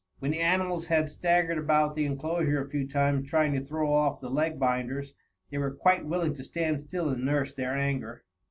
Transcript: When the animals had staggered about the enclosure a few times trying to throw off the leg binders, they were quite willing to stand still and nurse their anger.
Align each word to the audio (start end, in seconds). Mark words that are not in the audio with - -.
When 0.17 0.31
the 0.31 0.39
animals 0.39 0.87
had 0.87 1.11
staggered 1.11 1.59
about 1.59 1.95
the 1.95 2.05
enclosure 2.07 2.59
a 2.59 2.67
few 2.67 2.87
times 2.87 3.29
trying 3.29 3.53
to 3.53 3.63
throw 3.63 3.93
off 3.93 4.19
the 4.19 4.31
leg 4.31 4.57
binders, 4.59 5.13
they 5.51 5.59
were 5.59 5.75
quite 5.75 6.05
willing 6.05 6.33
to 6.33 6.43
stand 6.43 6.79
still 6.79 7.09
and 7.09 7.23
nurse 7.23 7.53
their 7.53 7.75
anger. 7.77 8.23